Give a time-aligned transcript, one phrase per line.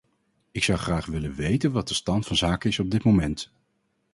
[0.51, 3.51] Ik zou graag willen weten wat de stand van zaken is op dit moment.